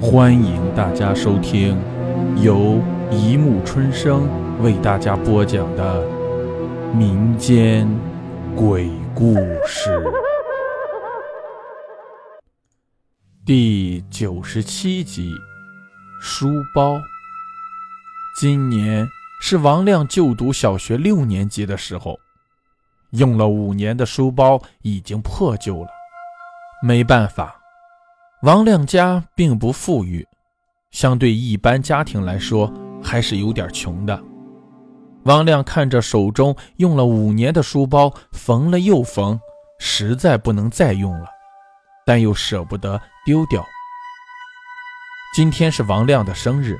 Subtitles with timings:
[0.00, 1.76] 欢迎大家收听
[2.40, 4.28] 由一木春生
[4.62, 6.06] 为大家播讲的
[6.94, 7.88] 民间
[8.54, 9.34] 鬼故
[9.66, 10.00] 事
[13.44, 15.34] 第九十七集：
[16.20, 17.00] 书包。
[18.40, 19.04] 今年
[19.40, 22.16] 是王亮就读小学六年级的时候，
[23.10, 25.88] 用了五年的书包已经破旧了，
[26.84, 27.57] 没办法。
[28.42, 30.24] 王亮家并不富裕，
[30.92, 34.22] 相对一般家庭来说还是有点穷的。
[35.24, 39.38] 王亮看着手中用了五年的书包，缝了又缝，
[39.80, 41.26] 实在不能再用了，
[42.06, 43.64] 但又舍不得丢掉。
[45.34, 46.78] 今天是王亮的生日，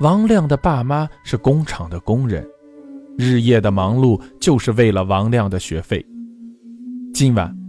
[0.00, 2.44] 王亮的爸妈是工厂的工人，
[3.16, 6.04] 日夜的忙碌就是为了王亮的学费。
[7.14, 7.61] 今晚。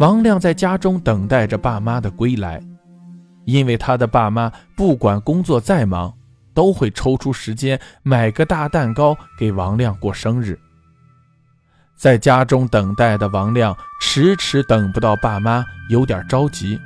[0.00, 2.58] 王亮在家中等待着爸妈的归来，
[3.44, 6.14] 因为他的爸妈不管工作再忙，
[6.54, 10.58] 都会抽出时间买个大蛋糕给王亮过生日。
[11.96, 16.80] 在家中等待的王亮迟迟等不到爸妈，有点着急，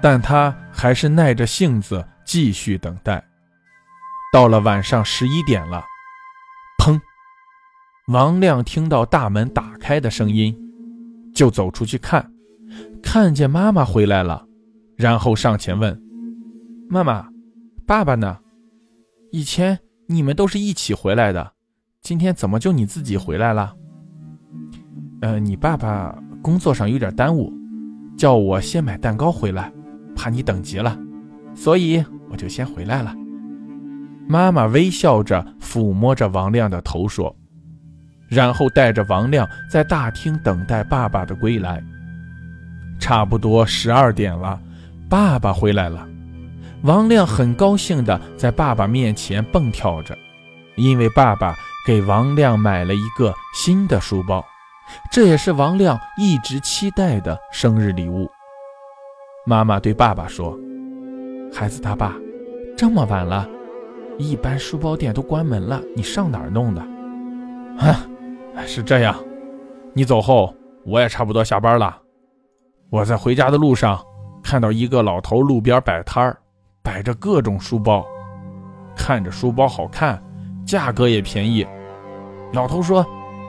[0.00, 3.22] 但他还是耐着性子继续等待。
[4.32, 5.84] 到了晚上十一点了，
[6.78, 6.98] 砰！
[8.06, 10.69] 王亮听到大门打开的声音。
[11.34, 12.30] 就走出去看，
[13.02, 14.46] 看见妈妈回来了，
[14.96, 16.00] 然后上前问
[16.88, 17.28] ：“妈妈，
[17.86, 18.38] 爸爸呢？
[19.32, 21.52] 以前你们都是一起回来的，
[22.02, 23.74] 今天怎么就你自己回来了
[25.22, 27.52] ？”“呃，你爸爸工作上有点耽误，
[28.16, 29.72] 叫我先买蛋糕回来，
[30.16, 30.98] 怕你等急了，
[31.54, 33.14] 所以我就先回来了。”
[34.28, 37.34] 妈妈微笑着抚摸着王亮的头说。
[38.30, 41.82] 然后带着王亮在大厅等待爸爸的归来。
[42.98, 44.60] 差不多十二点了，
[45.08, 46.06] 爸爸回来了。
[46.82, 50.16] 王亮很高兴地在爸爸面前蹦跳着，
[50.76, 51.54] 因为爸爸
[51.86, 54.44] 给王亮买了一个新的书包，
[55.10, 58.30] 这也是王亮一直期待的生日礼物。
[59.46, 60.56] 妈妈对爸爸说
[61.52, 62.14] ：“孩子他爸，
[62.76, 63.48] 这么晚了，
[64.18, 66.82] 一般书包店都关门了，你上哪儿弄的？”
[67.78, 68.09] 哈。
[68.66, 69.14] 是这样，
[69.92, 70.54] 你走后，
[70.84, 71.96] 我也差不多下班了。
[72.90, 74.00] 我在回家的路上，
[74.42, 76.36] 看到一个老头路边摆摊儿，
[76.82, 78.04] 摆着各种书包，
[78.96, 80.22] 看着书包好看，
[80.66, 81.66] 价格也便宜。
[82.52, 83.06] 老头说：“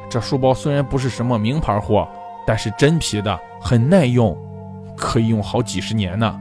[0.09, 2.07] 这书包虽然不是什么名牌货，
[2.45, 4.37] 但是真皮的，很耐用，
[4.95, 6.39] 可以用好几十年呢。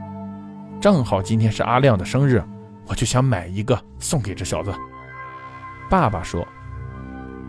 [0.79, 2.43] 正好今天是阿亮的生日，
[2.87, 4.71] 我就想买一个送给这小子。”
[5.89, 6.47] 爸爸说：“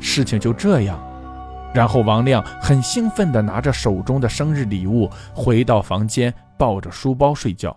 [0.00, 0.98] 事情就这样。”
[1.74, 7.76] 然后王亮很兴奋地拿着手中的生日礼物回到房间，抱着书包睡觉。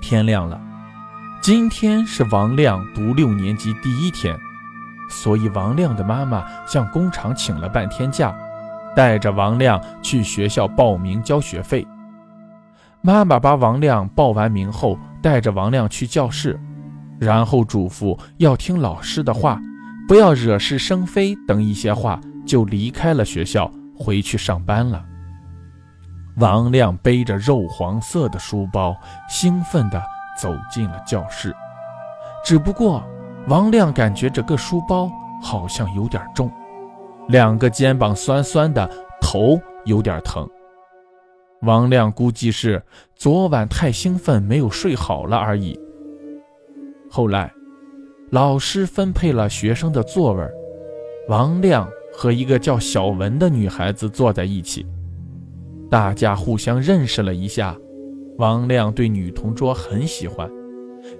[0.00, 0.60] 天亮了，
[1.42, 4.36] 今天是王亮读六年级第一天，
[5.10, 8.34] 所以王亮的妈妈向工厂请了半天假，
[8.96, 11.86] 带着王亮去学校报名交学费。
[13.02, 16.58] 妈妈把王亮报完名后，带着王亮去教室，
[17.18, 19.60] 然后嘱咐要听老师的话，
[20.08, 22.18] 不要惹是生非等一些话。
[22.46, 25.04] 就离开了学校，回去上班了。
[26.38, 28.96] 王亮背着肉黄色的书包，
[29.28, 30.02] 兴奋地
[30.40, 31.54] 走进了教室。
[32.44, 33.02] 只不过，
[33.46, 35.10] 王亮感觉这个书包
[35.40, 36.50] 好像有点重，
[37.28, 38.90] 两个肩膀酸酸的，
[39.20, 40.48] 头有点疼。
[41.62, 42.82] 王亮估计是
[43.14, 45.78] 昨晚太兴奋，没有睡好了而已。
[47.08, 47.50] 后来，
[48.30, 50.44] 老师分配了学生的座位，
[51.28, 51.88] 王亮。
[52.16, 54.86] 和一个叫小文的女孩子坐在一起，
[55.90, 57.76] 大家互相认识了一下。
[58.38, 60.50] 王亮对女同桌很喜欢，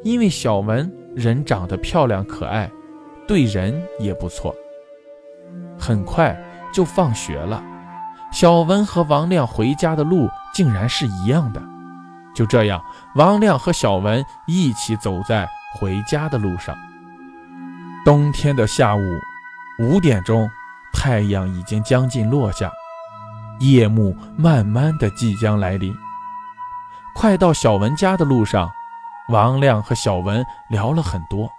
[0.02, 2.70] 因为小文人长得漂亮可爱，
[3.26, 4.54] 对人也不错。
[5.78, 6.36] 很快
[6.72, 7.62] 就放学了，
[8.32, 11.62] 小文和王亮回家的路竟然是一样的。
[12.34, 12.82] 就这样，
[13.14, 16.76] 王亮和小文一起走在回家的路上。
[18.04, 19.00] 冬天的下午
[19.80, 20.48] 五点钟。
[20.94, 22.72] 太阳已经将近落下，
[23.60, 25.94] 夜幕慢慢的即将来临。
[27.14, 28.70] 快到小文家的路上，
[29.28, 31.50] 王亮和小文聊了很多。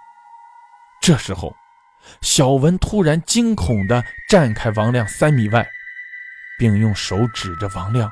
[1.00, 1.54] 这时候，
[2.20, 5.64] 小文突然惊恐的站开王亮三米外，
[6.58, 8.10] 并用手指着王亮，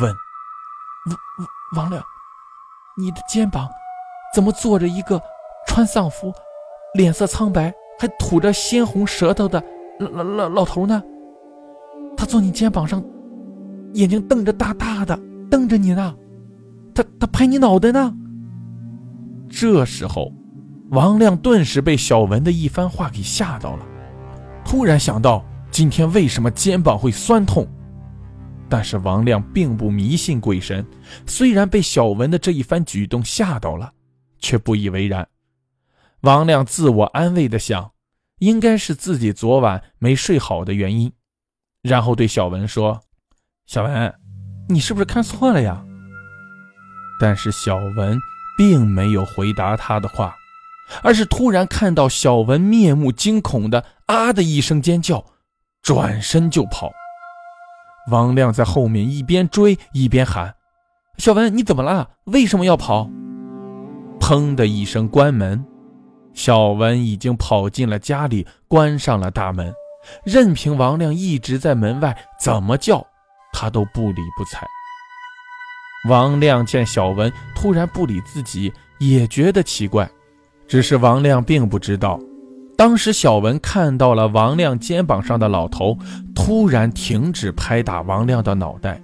[0.00, 0.14] 问
[1.74, 2.02] ：“王王亮，
[2.98, 3.66] 你的肩膀
[4.34, 5.20] 怎么坐着一个
[5.66, 6.34] 穿丧服、
[6.94, 9.62] 脸色苍白还吐着鲜红舌头的？”
[9.98, 11.02] 老老老老头呢？
[12.16, 13.02] 他坐你肩膀上，
[13.94, 15.18] 眼睛瞪着大大的，
[15.50, 16.14] 瞪着你呢。
[16.94, 18.14] 他他拍你脑袋呢。
[19.48, 20.32] 这时候，
[20.90, 23.86] 王亮顿时被小文的一番话给吓到了，
[24.64, 27.66] 突然想到今天为什么肩膀会酸痛。
[28.68, 30.84] 但是王亮并不迷信鬼神，
[31.26, 33.92] 虽然被小文的这一番举动吓到了，
[34.40, 35.26] 却不以为然。
[36.22, 37.92] 王亮自我安慰的想，
[38.38, 41.12] 应该是自己昨晚没睡好的原因，
[41.82, 43.00] 然后对小文说
[43.66, 44.14] ：“小文，
[44.68, 45.82] 你是不是看错了呀？”
[47.18, 48.18] 但是小文
[48.58, 50.34] 并没有回答他的话，
[51.02, 55.24] 而是突然看到小文面目惊恐的啊的一声尖叫，
[55.80, 56.92] 转身就跑。
[58.10, 60.54] 王亮在后面一边追一边喊
[61.16, 62.10] ：“小文，你怎么了？
[62.24, 63.10] 为什么要跑？”
[64.20, 65.64] 砰的一声关门，
[66.36, 69.72] 小文已经跑进了家里，关上了大门，
[70.22, 73.04] 任凭王亮一直在门外怎么叫，
[73.54, 74.66] 他都不理不睬。
[76.10, 80.08] 王亮见小文突然不理自己，也觉得奇怪，
[80.68, 82.20] 只是王亮并不知道。
[82.76, 85.98] 当时，小文看到了王亮肩膀上的老头
[86.34, 89.00] 突然停止拍打王亮的脑袋，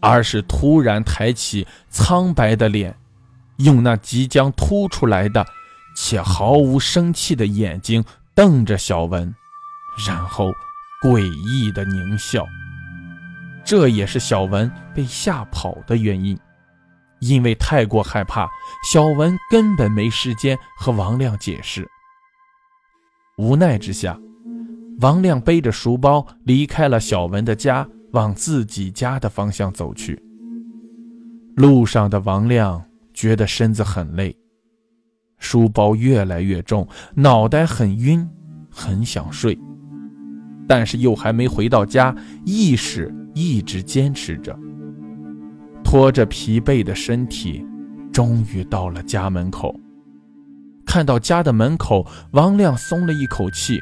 [0.00, 2.94] 而是突然抬起苍白的脸，
[3.56, 5.44] 用那即将凸出来的
[5.96, 8.04] 且毫无生气的眼睛
[8.34, 9.34] 瞪着小文，
[10.06, 10.52] 然后
[11.02, 12.46] 诡异的狞笑。
[13.64, 16.38] 这也是小文被吓跑的原因，
[17.20, 18.48] 因为太过害怕，
[18.92, 21.88] 小文根本没时间和王亮解释。
[23.38, 24.18] 无奈之下，
[25.00, 30.22] 王亮背着书包离开了小文的家，往自己家的方向走去。
[31.56, 34.36] 路上的王亮觉得身子很累，
[35.44, 38.26] 书包越来越重，脑袋很晕，
[38.70, 39.56] 很想睡，
[40.66, 44.58] 但是又还没回到家，意识一直坚持着，
[45.84, 47.64] 拖着疲惫的身体，
[48.10, 49.78] 终于到了家门口。
[50.86, 53.78] 看到家的门口，王亮松了一口气，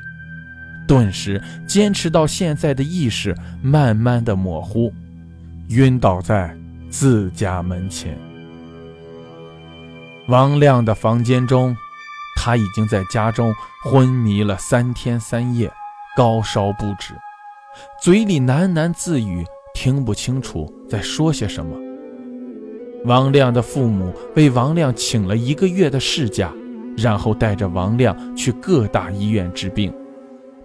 [0.89, 4.93] 顿时坚持到现在的意识慢慢的模糊，
[5.69, 6.57] 晕倒在
[6.91, 8.19] 自家门前。
[10.29, 11.77] 王亮的房间中，
[12.37, 13.55] 他已经在家中
[13.85, 15.71] 昏迷了三天三夜，
[16.17, 17.15] 高烧不止，
[18.01, 21.77] 嘴里喃喃自语，听不清楚在说些什么。
[23.05, 26.53] 王亮的父母为王亮请了一个月的事假。
[26.95, 29.91] 然后带着王亮去各大医院治病。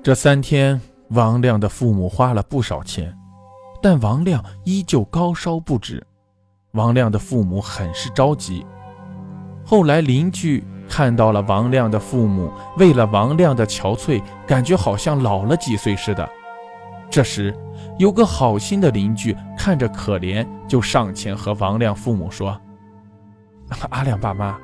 [0.03, 0.77] 这三天，
[1.12, 3.18] 王亮的父母花了不少钱，
[3.81, 6.06] 但王亮依旧高烧不止。
[6.74, 8.65] 王亮的父母很是着急。
[9.69, 16.27] 后来邻居看到了王亮的父母为了王亮的憔悴，感觉好像老了几岁似的。
[17.09, 17.53] 这时，
[17.99, 22.57] 有个好心的邻居看着可怜，就上前和王亮父母说
[23.91, 24.57] ：“阿亮爸妈。”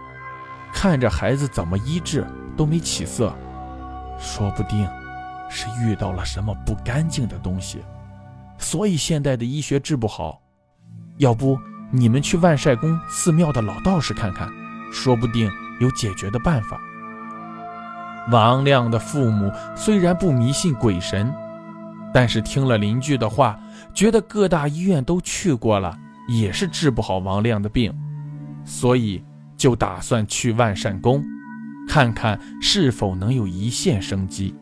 [0.71, 3.35] 看着孩子怎么医治都没起色，
[4.17, 4.87] 说不定
[5.49, 7.83] 是遇到了什么不干净的东西，
[8.57, 10.39] 所以现代的医学治不好。
[11.17, 11.59] 要不
[11.91, 14.49] 你们去万晒宫寺庙的老道士看看，
[14.93, 15.51] 说不定
[15.81, 16.79] 有解决的办法。
[18.31, 21.33] 王亮的父母虽然不迷信鬼神，
[22.13, 23.59] 但是听了邻居的话，
[23.93, 25.97] 觉得各大医院都去过了，
[26.29, 27.93] 也是治不好王亮的病，
[28.63, 29.21] 所以。
[29.55, 31.23] 就打算去万善宫，
[31.87, 34.53] 看看是否能有一线生机。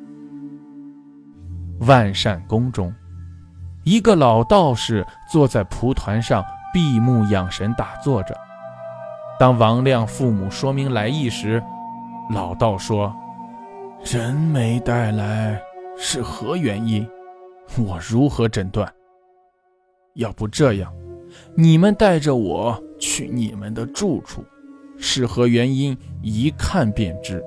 [1.80, 2.94] 万善宫中，
[3.84, 8.38] 一个老道士坐在蒲团上闭目养神打坐着。
[9.42, 11.60] 当王亮父母说明来意时，
[12.32, 13.12] 老道说
[14.06, 15.60] ：“人没带来，
[15.98, 17.10] 是何原因？
[17.76, 18.88] 我如何诊断？
[20.14, 20.94] 要不这样，
[21.58, 24.46] 你们带着我去你们的住处。”
[24.96, 25.98] 是何原因？
[26.22, 27.44] 一看便知。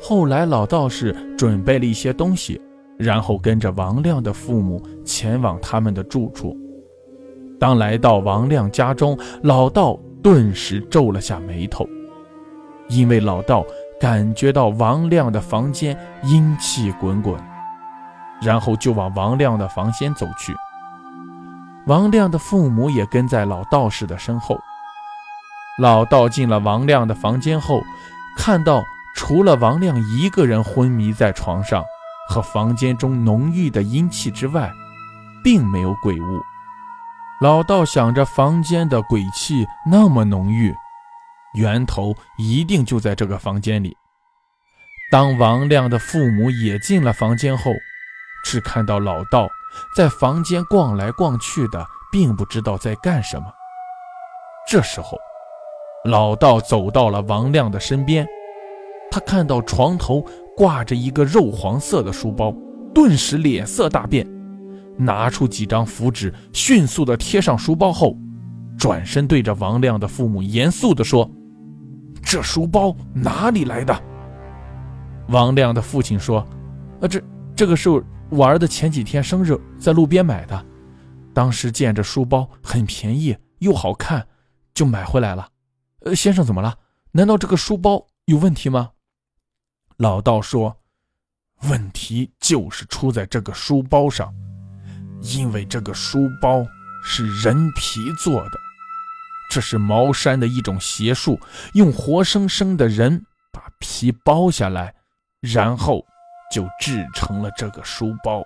[0.00, 2.60] 后来老道士准备了一些东西，
[2.98, 6.58] 然后跟着王亮的父母前往他们的住处。
[7.60, 11.86] 当来到王亮家中，老道顿时皱了下眉头，
[12.88, 13.64] 因为老道
[14.00, 17.34] 感觉到王亮的房间阴气滚滚，
[18.40, 20.54] 然后就往王亮的房间走去。
[21.86, 24.56] 王亮的父母也跟在老道士的身后。
[25.78, 27.82] 老道进了王亮的房间后，
[28.38, 28.84] 看到
[29.16, 31.82] 除了王亮一个人昏迷在床上，
[32.28, 34.70] 和房间中浓郁的阴气之外，
[35.42, 36.40] 并没有鬼物。
[37.42, 40.72] 老道想着，房间的鬼气那么浓郁，
[41.54, 43.96] 源头一定就在这个房间里。
[45.10, 47.72] 当王亮的父母也进了房间后，
[48.44, 49.48] 只看到老道
[49.96, 53.46] 在房间逛来逛去的，并不知道在干什么。
[54.70, 55.18] 这时候。
[56.04, 58.24] 老道走到了王亮的身边，
[59.10, 60.24] 他看到床头
[60.56, 62.52] 挂着一个肉黄色的书包，
[62.94, 64.26] 顿时脸色大变，
[64.98, 68.16] 拿出几张符纸，迅速地贴上书包后，
[68.78, 71.30] 转身对着王亮的父母严肃地说
[72.22, 74.02] ：“这书包哪里来的？”
[75.28, 76.46] 王亮的父亲说
[77.00, 77.22] ：“呃，这
[77.54, 77.88] 这个是
[78.30, 80.66] 我儿子前几天生日在路边买的，
[81.32, 84.26] 当时见着书包很便宜又好看，
[84.74, 85.48] 就买回来了。”
[86.04, 86.76] 呃，先生怎么了？
[87.12, 88.90] 难道这个书包有问题吗？
[89.98, 90.76] 老道说
[91.68, 94.34] ：“问题就是出在这个书包上，
[95.22, 96.66] 因为这个书包
[97.02, 98.58] 是人皮做的，
[99.50, 101.38] 这是茅山的一种邪术，
[101.74, 104.94] 用活生生的人把皮剥下来，
[105.40, 106.04] 然后
[106.52, 108.42] 就制成了这个书包，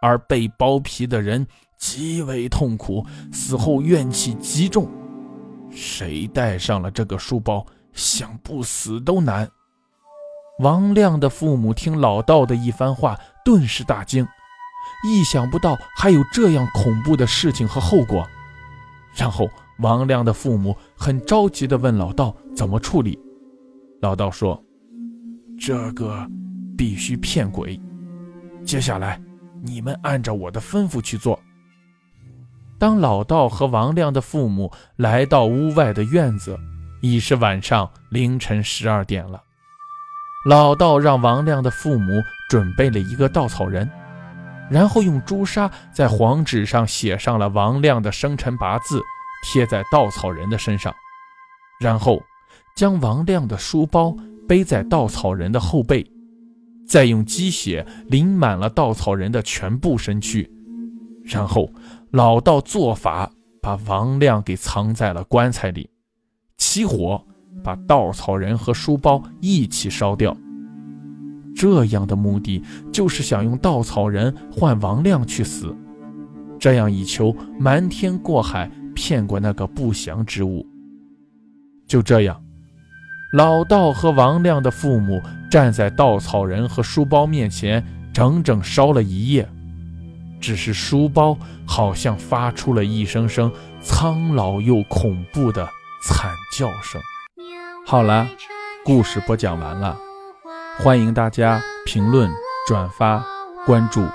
[0.00, 1.46] 而被剥皮的人
[1.78, 4.90] 极为痛苦，死后怨气极重。”
[5.70, 9.46] 谁带上了这个书包，想不死都难。
[10.60, 14.26] 王亮的父母听老道的一番话，顿时大惊，
[15.04, 18.26] 意想不到还有这样恐怖的事情和后果。
[19.14, 19.48] 然后，
[19.78, 23.18] 王亮的父母很着急地问老道怎么处理。
[24.02, 24.62] 老道说
[25.58, 26.28] ：“这个
[26.76, 27.80] 必须骗鬼。
[28.64, 29.20] 接下来，
[29.62, 31.38] 你们按照我的吩咐去做。”
[32.78, 36.58] 当老道和王亮的父母来到屋外的院子，
[37.00, 39.42] 已是晚上凌晨十二点了。
[40.46, 43.90] 老道让王亮的父母准备了一个稻草人，
[44.70, 49.00] 然后用朱砂在黄纸上写上了王亮的生辰八字，
[49.44, 50.94] 贴在稻草人的身上，
[51.80, 52.22] 然后
[52.74, 54.16] 将王亮的书包
[54.48, 56.04] 背在稻草人的后背，
[56.86, 60.50] 再用鸡血淋满了稻草人的全部身躯，
[61.24, 61.70] 然后。
[62.12, 63.30] 老道做法，
[63.60, 65.90] 把王亮给藏在了棺材里，
[66.56, 67.22] 起火，
[67.62, 70.34] 把稻草人和书包一起烧掉。
[71.56, 75.74] 这样的目的就是想用稻草人换王亮去死，
[76.58, 80.66] 这样以求瞒天过海，骗过那个不祥之物。
[81.86, 82.42] 就这样，
[83.32, 85.20] 老道和王亮的父母
[85.50, 87.82] 站在稻草人和书包面前，
[88.12, 89.48] 整整烧了一夜。
[90.38, 91.36] 只是书包
[91.66, 95.66] 好像发出了一声声苍老又恐怖的
[96.02, 97.00] 惨叫声。
[97.86, 98.28] 好了，
[98.84, 99.96] 故事播讲完了，
[100.78, 102.30] 欢迎大家评论、
[102.68, 103.24] 转发、
[103.64, 104.06] 关注，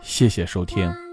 [0.00, 1.09] 谢谢收听。